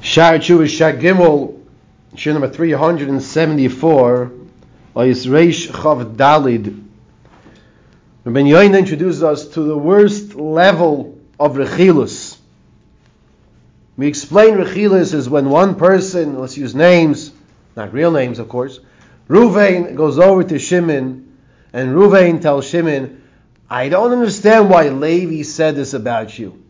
[0.00, 1.58] Shar Tshuva Shar Gimel,
[2.26, 4.32] number 374,
[4.98, 6.84] is Reish Chav Dalid.
[8.24, 12.36] Rabbi Yoin introduces us to the worst level of Rechilus.
[13.96, 17.32] We explain Rechilus is when one person, let's use names,
[17.76, 18.80] not real names of course,
[19.28, 21.36] Ruvain goes over to Shimon,
[21.72, 23.22] and Ruvain tells Shimon,
[23.68, 26.62] I don't understand why Levi said this about you.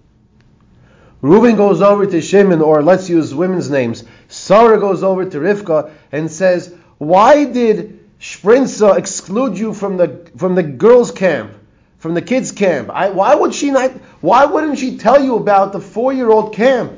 [1.26, 4.04] Reuben goes over to Shimon, or let's use women's names.
[4.28, 10.54] Sarah goes over to Rivka and says, "Why did Sprinza exclude you from the from
[10.54, 11.52] the girls' camp,
[11.98, 12.90] from the kids' camp?
[12.92, 13.90] I, why would she not?
[14.20, 16.92] Why wouldn't she tell you about the four-year-old camp?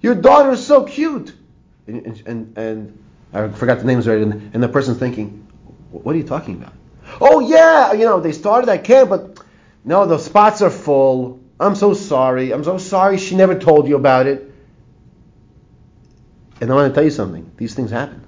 [0.00, 1.32] Your daughter is so cute."
[1.86, 2.98] And, and, and, and
[3.32, 4.22] I forgot the names right.
[4.22, 5.46] And, and the person's thinking,
[5.92, 6.72] "What are you talking about?"
[7.20, 9.38] Oh yeah, you know they started that camp, but
[9.84, 11.43] no, the spots are full.
[11.58, 12.52] I'm so sorry.
[12.52, 14.52] I'm so sorry she never told you about it.
[16.60, 17.50] And I want to tell you something.
[17.56, 18.22] These things happen.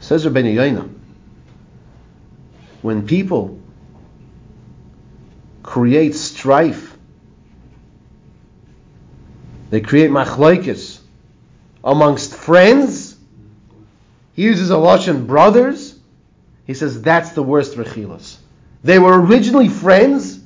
[0.00, 0.90] Says Rabbeinu Yoina,
[2.82, 3.58] when people
[5.62, 6.94] create strife,
[9.70, 11.00] they create machlokes
[11.82, 13.16] amongst friends.
[14.34, 15.98] He uses a lashon brothers.
[16.66, 18.36] He says that's the worst rechilus.
[18.82, 20.43] They were originally friends.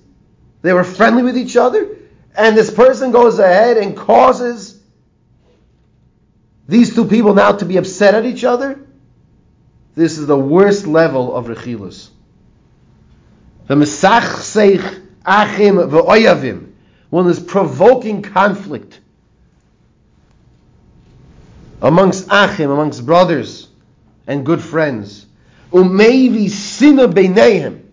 [0.68, 1.96] They were friendly with each other,
[2.36, 4.78] and this person goes ahead and causes
[6.68, 8.78] these two people now to be upset at each other.
[9.94, 12.10] This is the worst level of rechilus.
[13.66, 13.76] The
[15.24, 16.72] achim v'oyavim,
[17.08, 19.00] when there's provoking conflict
[21.80, 23.68] amongst achim, amongst brothers
[24.26, 25.24] and good friends.
[25.72, 27.87] Umevi sina beinehem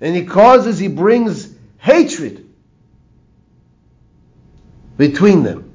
[0.00, 2.46] and he causes, he brings hatred
[4.96, 5.72] between them.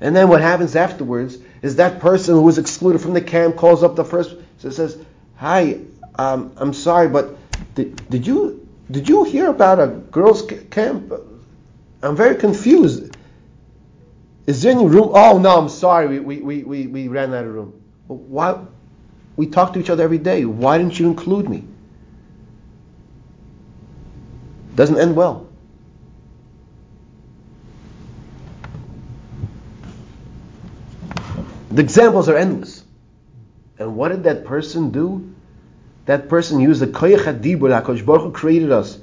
[0.00, 3.82] And then what happens afterwards is that person who was excluded from the camp calls
[3.82, 4.98] up the first, so says,
[5.36, 5.78] "Hi,
[6.16, 7.36] um, I'm sorry, but
[7.74, 11.12] did, did you did you hear about a girls' camp?
[12.02, 13.14] I'm very confused.
[14.46, 15.10] Is there any room?
[15.12, 17.82] Oh no, I'm sorry, we we, we, we ran out of room.
[18.06, 18.58] Why?
[19.36, 20.44] We talk to each other every day.
[20.44, 21.64] Why didn't you include me?
[24.80, 25.46] Doesn't end well.
[31.70, 32.82] The examples are endless.
[33.78, 35.34] And what did that person do?
[36.06, 38.98] That person used the koyach hadibur, HaKadosh Baruch Hu created us.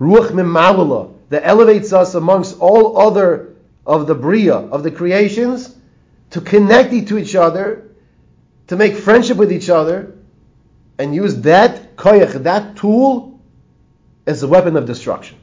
[0.00, 5.74] Ruach mimalala, that elevates us amongst all other of the bria, of the creations,
[6.30, 7.90] to connect to each other,
[8.68, 10.14] to make friendship with each other,
[10.98, 13.35] and use that koyach, that tool,
[14.26, 15.38] as a weapon of destruction.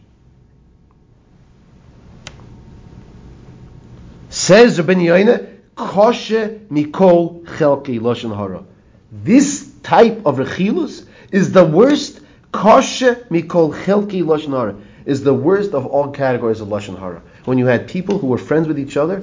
[4.30, 8.64] Says Rabbi Yoina, koshe mikol chelki loshen hara.
[9.12, 12.20] This type of rechilus is the worst.
[12.52, 17.22] Koshe mikol chelki loshen hara is the worst of all categories of loshen hara.
[17.46, 19.22] When you had people who were friends with each other,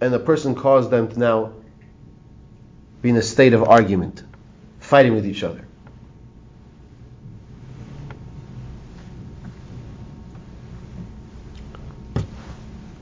[0.00, 1.52] and the person caused them to now
[3.02, 4.22] be in a state of argument,
[4.80, 5.66] fighting with each other.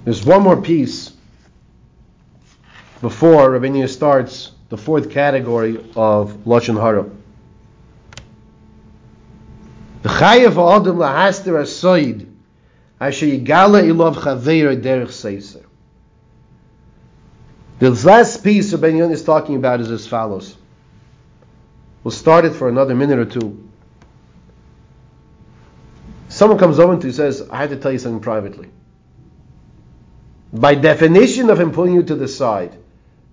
[0.04, 1.12] There's one more piece
[3.00, 7.08] before Rabbeinu Yoina starts the fourth category of Lashon Hara.
[10.02, 12.26] The chayav adam lahaster asoid
[13.00, 15.64] asher yigala ilov chaveir derech seiser.
[17.78, 20.54] The last piece Rabbi is talking about is as follows.
[22.02, 23.68] We'll start it for another minute or two.
[26.28, 28.68] Someone comes over to you and says, I had to tell you something privately
[30.54, 32.76] by definition of him pulling you to the side,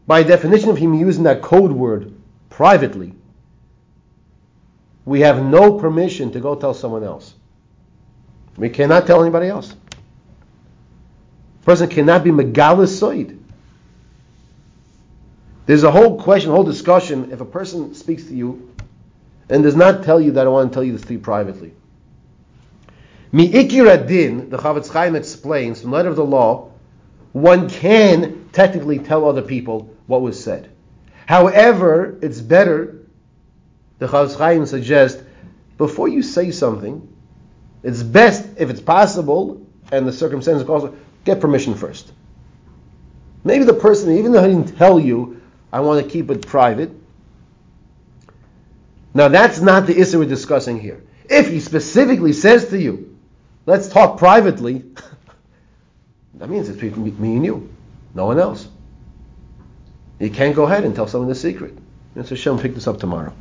[0.07, 2.15] by definition of him using that code word
[2.49, 3.13] privately,
[5.05, 7.33] we have no permission to go tell someone else.
[8.57, 9.71] We cannot tell anybody else.
[11.61, 13.37] A person cannot be megalis soid.
[15.67, 17.31] There's a whole question, a whole discussion.
[17.31, 18.73] If a person speaks to you
[19.47, 21.73] and does not tell you that I want to tell you this to you privately.
[23.31, 26.71] Mi'ikir din, the Chofetz Chaim explains, from the letter of the law,
[27.33, 30.69] one can technically tell other people what was said.
[31.25, 33.07] However, it's better,
[33.99, 35.21] the Chofetz Chaim suggests,
[35.77, 37.07] before you say something,
[37.83, 40.93] it's best, if it's possible, and the circumstances calls
[41.23, 42.11] get permission first.
[43.43, 45.41] Maybe the person, even though he didn't tell you,
[45.71, 46.91] I want to keep it private.
[49.13, 51.03] Now that's not the issue we're discussing here.
[51.29, 53.17] If he specifically says to you,
[53.65, 54.83] let's talk privately,
[56.35, 57.69] That means it's between me and you,
[58.13, 58.67] no one else.
[60.19, 61.77] You can't go ahead and tell someone the secret.
[62.15, 62.29] Mr.
[62.29, 63.33] Hashem pick this up tomorrow.